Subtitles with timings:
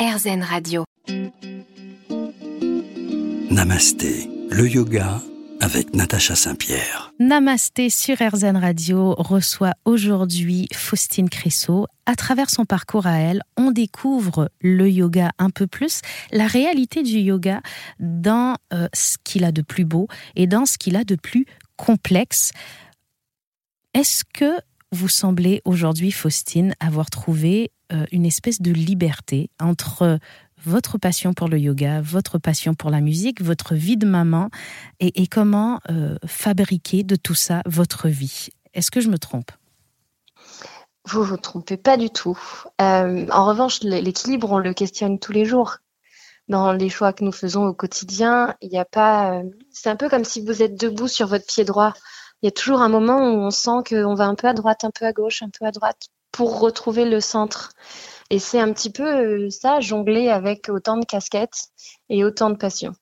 [0.00, 0.84] RZN Radio.
[3.50, 5.20] Namasté, le yoga
[5.60, 7.12] avec Natacha Saint-Pierre.
[7.18, 11.86] Namasté sur RZN Radio reçoit aujourd'hui Faustine Cressot.
[12.06, 16.00] À travers son parcours à elle, on découvre le yoga un peu plus,
[16.32, 17.60] la réalité du yoga
[17.98, 21.44] dans euh, ce qu'il a de plus beau et dans ce qu'il a de plus
[21.76, 22.52] complexe.
[23.92, 24.60] Est-ce que
[24.92, 30.18] vous semblez aujourd'hui, Faustine, avoir trouvé euh, une espèce de liberté entre
[30.64, 34.50] votre passion pour le yoga, votre passion pour la musique, votre vie de maman,
[34.98, 38.48] et, comment euh, fabriquer de tout ça votre vie.
[38.74, 39.50] Est-ce que je me trompe?
[41.06, 42.38] Vous ne vous trompez pas du tout.
[42.80, 45.78] Euh, en revanche, l'équilibre, on le questionne tous les jours.
[46.48, 49.40] Dans les choix que nous faisons au quotidien, il n'y a pas.
[49.70, 51.94] C'est un peu comme si vous êtes debout sur votre pied droit.
[52.42, 54.84] Il y a toujours un moment où on sent qu'on va un peu à droite,
[54.84, 57.72] un peu à gauche, un peu à droite pour retrouver le centre.
[58.30, 61.68] Et c'est un petit peu euh, ça, jongler avec autant de casquettes
[62.08, 62.94] et autant de passion.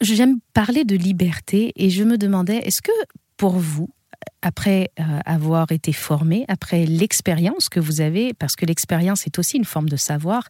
[0.00, 2.90] J'aime parler de liberté et je me demandais, est-ce que
[3.36, 3.88] pour vous,
[4.42, 9.56] après euh, avoir été formé, après l'expérience que vous avez, parce que l'expérience est aussi
[9.56, 10.48] une forme de savoir,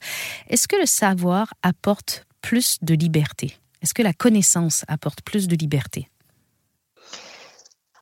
[0.49, 3.57] est-ce que le savoir apporte plus de liberté?
[3.83, 6.09] Est-ce que la connaissance apporte plus de liberté?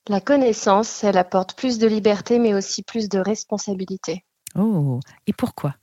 [0.08, 4.24] La connaissance, elle apporte plus de liberté, mais aussi plus de responsabilité.
[4.56, 5.74] Oh, et pourquoi?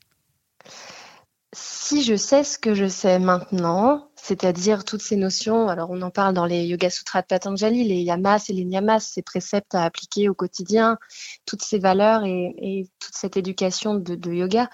[1.53, 6.09] Si je sais ce que je sais maintenant, c'est-à-dire toutes ces notions, alors on en
[6.09, 9.83] parle dans les Yoga Sutras de Patanjali, les yamas et les niyamas, ces préceptes à
[9.83, 10.97] appliquer au quotidien,
[11.45, 14.69] toutes ces valeurs et, toute cette éducation de yoga,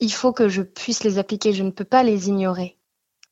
[0.00, 2.78] il faut que je puisse les appliquer, je ne peux pas les ignorer.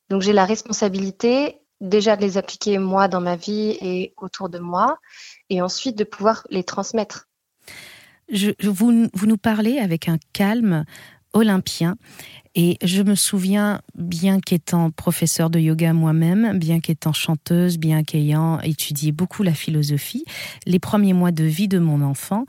[0.08, 4.58] Donc j'ai la responsabilité déjà de les appliquer moi dans ma vie et autour de
[4.58, 4.98] moi,
[5.50, 7.28] et ensuite de pouvoir les transmettre.
[8.28, 10.84] Je, vous, vous nous parlez avec un calme
[11.32, 11.96] olympien.
[12.54, 18.58] Et je me souviens, bien qu'étant professeur de yoga moi-même, bien qu'étant chanteuse, bien qu'ayant
[18.60, 20.24] étudié beaucoup la philosophie,
[20.64, 22.46] les premiers mois de vie de mon enfant,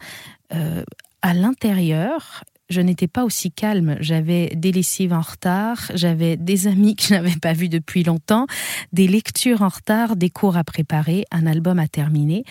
[0.53, 0.83] euh,
[1.21, 3.97] à l'intérieur, je n'étais pas aussi calme.
[3.99, 8.47] J'avais des lessives en retard, j'avais des amis que je n'avais pas vus depuis longtemps,
[8.91, 12.43] des lectures en retard, des cours à préparer, un album à terminer.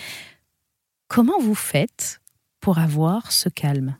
[1.07, 2.19] Comment vous faites
[2.59, 3.95] pour avoir ce calme?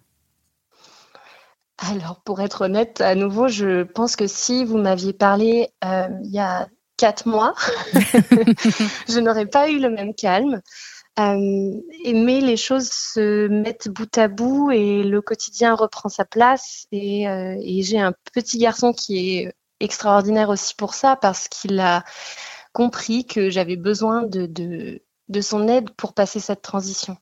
[1.77, 6.31] Alors, pour être honnête, à nouveau, je pense que si vous m'aviez parlé euh, il
[6.31, 6.67] y a
[6.97, 7.53] quatre mois,
[7.93, 10.61] je n'aurais pas eu le même calme.
[11.19, 16.85] Euh, mais les choses se mettent bout à bout et le quotidien reprend sa place.
[16.91, 21.79] Et, euh, et j'ai un petit garçon qui est extraordinaire aussi pour ça parce qu'il
[21.79, 22.03] a
[22.73, 25.01] compris que j'avais besoin de,
[25.41, 27.17] son aide pour passer cette transition.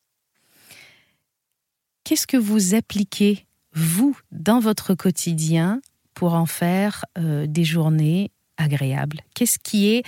[2.03, 5.81] Qu'est-ce que vous appliquez, vous, dans votre quotidien
[6.13, 9.21] pour en faire euh, des journées agréables?
[9.33, 10.03] Qu'est-ce qui est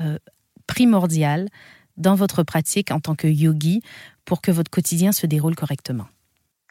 [0.00, 0.18] euh,
[0.66, 1.48] primordial
[1.96, 3.82] dans votre pratique en tant que yogi
[4.24, 6.06] pour que votre quotidien se déroule correctement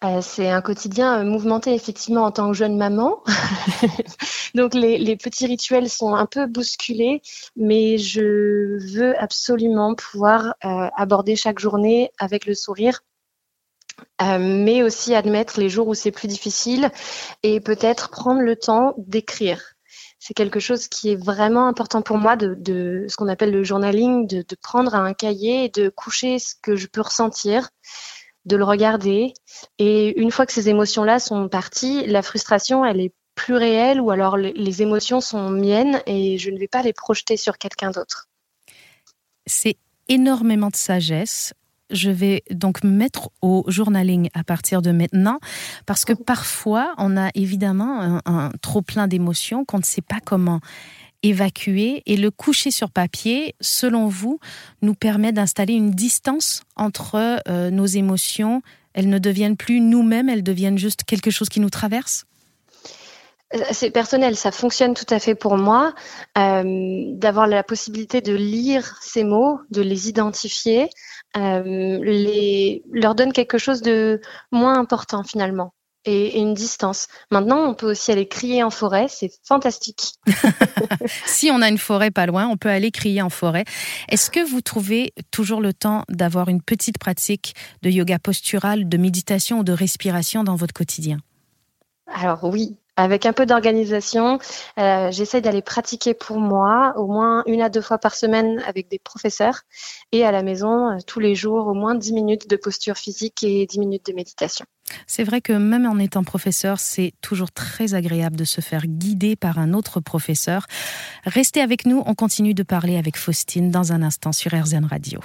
[0.03, 3.23] euh, c'est un quotidien euh, mouvementé effectivement en tant que jeune maman.
[4.55, 7.21] Donc les, petits rituels sont un peu bousculés,
[7.55, 13.01] mais je veux absolument pouvoir euh, aborder chaque journée avec le sourire.
[14.21, 16.91] mais aussi admettre les jours où c'est plus difficile
[17.43, 19.72] et peut-être prendre le temps d'écrire
[20.25, 24.25] c'est quelque chose qui est vraiment important pour moi de, ce qu'on appelle le journaling,
[24.25, 27.67] de, prendre un cahier et de coucher ce que je peux ressentir,
[28.45, 29.33] de le regarder.
[29.79, 34.11] Et une fois que ces émotions-là sont parties, la frustration, elle est plus réelle ou
[34.11, 38.29] alors les émotions sont miennes et je ne vais pas les projeter sur quelqu'un d'autre.
[39.45, 39.75] C'est
[40.07, 41.53] énormément de sagesse
[41.89, 45.39] je vais donc me mettre au journaling à partir de maintenant,
[45.85, 50.59] parce que parfois, on a évidemment un, trop plein d'émotions qu'on ne sait pas comment
[51.23, 52.03] évacuer.
[52.05, 54.39] Et le coucher sur papier, selon vous,
[54.81, 58.61] nous permet d'installer une distance entre euh, nos émotions.
[58.93, 62.25] Elles ne deviennent plus nous-mêmes, elles deviennent juste quelque chose qui nous traverse?
[63.71, 65.93] C'est personnel, ça fonctionne tout à fait pour moi,
[66.37, 70.89] euh, d'avoir la possibilité de lire ces mots, de les identifier,
[71.37, 75.73] euh, les, leur donne quelque chose de moins important finalement.
[76.05, 77.07] Et, une distance.
[77.31, 80.15] Maintenant, on peut aussi aller crier en forêt, c'est fantastique.
[81.25, 83.63] si on a une forêt pas loin, on peut aller crier en forêt.
[84.09, 88.97] Est-ce que vous trouvez toujours le temps d'avoir une petite pratique de yoga postural, de
[88.97, 91.19] méditation ou de respiration dans votre quotidien?
[92.13, 94.39] Alors oui, avec un peu d'organisation,
[94.79, 98.89] euh, j'essaie d'aller pratiquer pour moi au moins une à deux fois par semaine avec
[98.89, 99.61] des professeurs
[100.11, 103.43] et à la maison euh, tous les jours au moins 10 minutes de posture physique
[103.43, 104.65] et 10 minutes de méditation.
[105.07, 109.35] C'est vrai que même en étant professeur, c'est toujours très agréable de se faire guider
[109.35, 110.67] par un autre professeur.
[111.25, 115.19] Restez avec nous, on continue de parler avec Faustine dans un instant sur RZN Radio.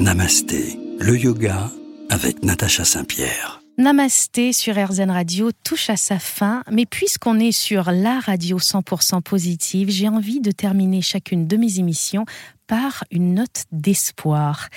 [0.00, 1.70] Namasté, le yoga
[2.08, 3.57] avec Natacha Saint-Pierre.
[3.78, 9.22] Namasté sur RZN Radio touche à sa fin, mais puisqu'on est sur la radio 100%
[9.22, 12.24] positive, j'ai envie de terminer chacune de mes émissions
[12.66, 14.68] par une note d'espoir.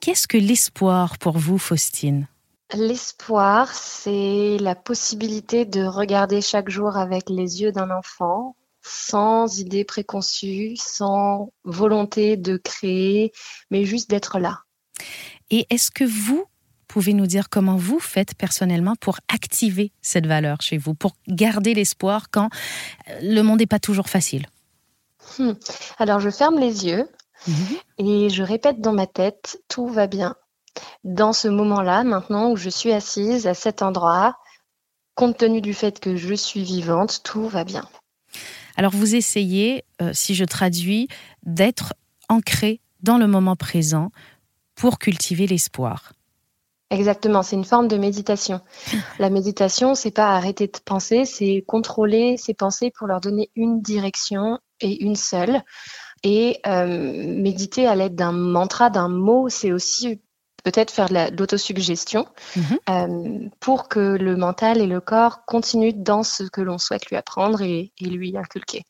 [0.00, 2.28] Qu'est-ce que l'espoir pour vous, Faustine?
[2.74, 9.84] L'espoir, c'est la possibilité de regarder chaque jour avec les yeux d'un enfant, sans idée
[9.84, 13.32] préconçue, sans volonté de créer,
[13.70, 14.60] mais juste d'être là.
[15.48, 16.44] Et est-ce que vous
[16.92, 21.74] pouvez nous dire comment vous faites personnellement pour activer cette valeur chez vous, pour garder
[21.74, 22.48] l'espoir quand
[23.22, 24.46] le monde n'est pas toujours facile?
[25.38, 25.52] Hmm.
[25.98, 27.08] Alors je ferme les yeux,
[27.46, 27.76] Mhm.
[27.98, 30.36] Et je répète dans ma tête, tout va bien.
[31.04, 34.36] Dans ce moment-là, maintenant où je suis assise à cet endroit,
[35.14, 37.86] compte tenu du fait que je suis vivante, tout va bien.
[38.76, 41.08] Alors vous essayez, euh, si je traduis,
[41.44, 41.92] d'être
[42.28, 44.10] ancré dans le moment présent
[44.74, 46.12] pour cultiver l'espoir.
[46.92, 48.60] Exactement, c'est une forme de méditation.
[49.18, 53.80] La méditation, c'est pas arrêter de penser, c'est contrôler ses pensées pour leur donner une
[53.80, 55.62] direction et une seule.
[56.22, 56.86] Et euh,
[57.40, 60.20] méditer à l'aide d'un mantra, d'un mot, c'est aussi
[60.64, 62.78] peut-être faire de l'autosuggestion mhm.
[62.90, 67.16] euh, pour que le mental et le corps continuent dans ce que l'on souhaite lui
[67.16, 68.82] apprendre et, lui inculquer.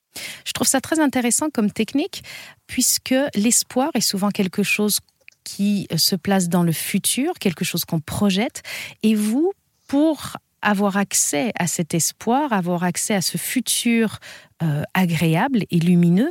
[0.45, 2.25] Je trouve ça très intéressant comme technique
[2.67, 4.99] puisque l'espoir est souvent quelque chose
[5.45, 8.63] qui se place dans le futur, quelque chose qu'on projette.
[9.03, 9.53] Et vous,
[9.89, 14.19] pour avoir accès à cet espoir, avoir accès à ce futur
[14.63, 16.31] euh, agréable et lumineux,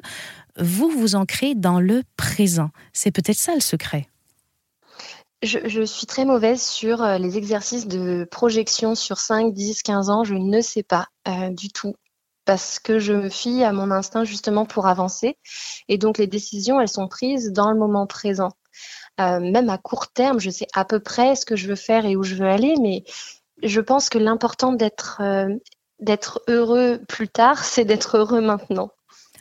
[0.57, 2.69] vous vous ancrez dans le présent.
[2.93, 4.07] C'est peut-être ça le secret.
[5.43, 10.23] Je, suis très mauvaise sur euh, les exercices de projection sur 5, 10, 15 ans.
[10.23, 11.95] Je ne sais pas euh, du tout
[12.45, 15.37] parce que je me fie à mon instinct justement pour avancer.
[15.87, 18.51] Et donc les décisions, elles sont prises dans le moment présent.
[19.21, 22.05] Euh, même à court terme, je sais à peu près ce que je veux faire
[22.05, 23.03] et où je veux aller, mais
[23.63, 25.21] je pense que l'important d'être
[25.99, 28.91] d'être heureux plus tard, c'est d'être heureux maintenant.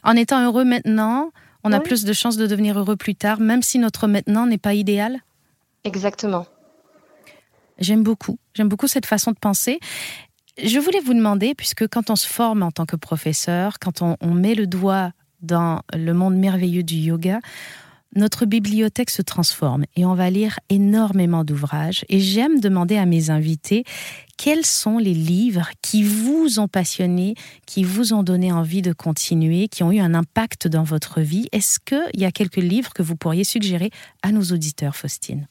[0.05, 1.31] En étant heureux maintenant,
[1.65, 4.59] on a plus de chances de devenir heureux plus tard, même si notre maintenant n'est
[4.59, 5.21] pas idéal
[5.85, 6.47] Exactement.
[7.79, 8.39] J'aime beaucoup.
[8.55, 9.81] J'aime beaucoup cette façon de penser.
[10.63, 14.17] Je voulais vous demander, puisque quand on se forme en tant que professeur, quand on,
[14.21, 17.41] on met le doigt dans le monde merveilleux du yoga,
[18.15, 22.05] notre bibliothèque se transforme et on va lire énormément d'ouvrages.
[22.09, 23.85] Et j'aime demander à mes invités
[24.37, 27.35] quels sont les livres qui vous ont passionné,
[27.67, 31.47] qui vous ont donné envie de continuer, qui ont eu un impact dans votre vie?
[31.53, 33.91] Est-ce qu'il y a quelques livres que vous pourriez suggérer
[34.23, 35.47] à nos auditeurs, Faustine?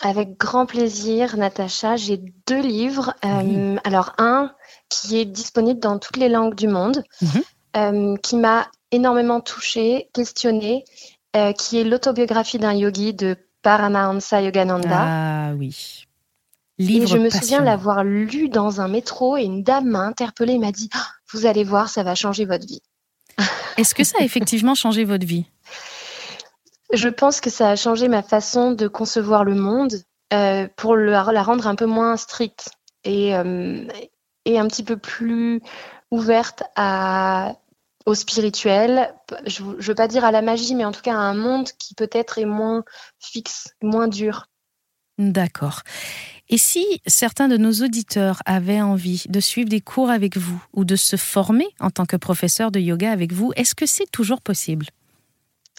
[0.00, 1.96] Avec grand plaisir, Natacha.
[1.96, 3.14] J'ai deux livres.
[3.24, 4.52] Euh, alors, un
[4.88, 7.42] qui est disponible dans toutes les langues du monde, mhm.
[7.76, 10.84] euh, qui m'a énormément touchée, questionnée
[11.36, 14.98] euh, qui est l'autobiographie d'un yogi de Paramahansa Yogananda.
[15.00, 16.06] Ah oui.
[16.78, 20.58] et je me souviens l'avoir lu dans un métro et une dame m'a interpellée et
[20.58, 22.82] m'a dit ah, Vous allez voir, ça va changer votre vie.
[23.76, 25.46] Est-ce que ça a effectivement changé votre vie?
[26.92, 29.94] Je pense que ça a changé ma façon de concevoir le monde
[30.32, 32.70] euh, pour la rendre un peu moins stricte
[33.02, 33.84] et, euh,
[34.44, 35.60] et un petit peu plus
[36.10, 37.56] ouverte à
[38.06, 39.14] au spirituel,
[39.46, 41.68] je ne veux pas dire à la magie, mais en tout cas à un monde
[41.78, 42.84] qui peut-être est moins
[43.18, 44.46] fixe, moins dur.
[45.18, 45.82] D'accord.
[46.48, 50.84] Et si certains de nos auditeurs avaient envie de suivre des cours avec vous ou
[50.84, 54.40] de se former en tant que professeur de yoga avec vous, est-ce que c'est toujours
[54.40, 54.86] possible?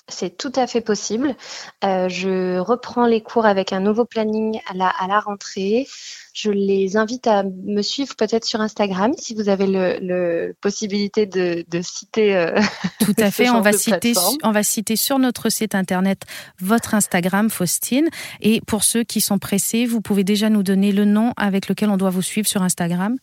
[0.07, 1.35] C'est tout à fait possible.
[1.83, 5.87] Euh, je reprends les cours avec un nouveau planning à la, à la rentrée.
[6.33, 11.81] Je les invite à me suivre peut-être sur Instagram si vous avez le, possibilité de,
[11.81, 12.35] citer.
[12.35, 12.59] Euh,
[12.99, 13.49] tout à fait.
[13.49, 16.21] on va citer, on va citer sur notre site internet
[16.59, 18.09] votre Instagram, Faustine.
[18.41, 21.89] Et pour ceux qui sont pressés, vous pouvez déjà nous donner le nom avec lequel
[21.89, 23.17] on doit vous suivre sur Instagram?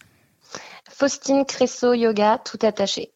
[0.90, 3.11] Faustine Cresso Yoga, tout attaché.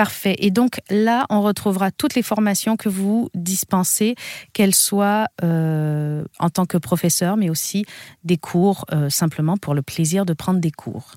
[0.00, 0.36] Parfait.
[0.38, 4.14] Et donc là, on retrouvera toutes les formations que vous dispensez,
[4.54, 7.84] qu'elles soient euh, en tant que professeur, mais aussi
[8.24, 11.16] des cours euh, simplement pour le plaisir de prendre des cours.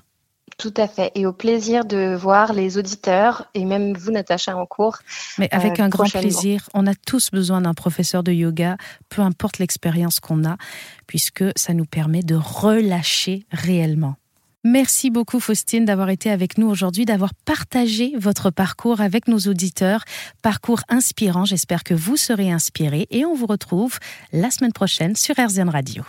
[0.58, 1.10] Tout à fait.
[1.14, 4.98] Et au plaisir de voir les auditeurs et même vous, Natacha, en cours.
[5.38, 6.68] Mais avec euh, un grand plaisir.
[6.74, 8.76] On a tous besoin d'un professeur de yoga,
[9.08, 10.58] peu importe l'expérience qu'on a,
[11.06, 14.16] puisque ça nous permet de relâcher réellement.
[14.66, 20.04] Merci beaucoup Faustine d'avoir été avec nous aujourd'hui, d'avoir partagé votre parcours avec nos auditeurs.
[20.40, 23.98] Parcours inspirant, j'espère que vous serez inspirés et on vous retrouve
[24.32, 26.02] la semaine prochaine sur RZN Radio.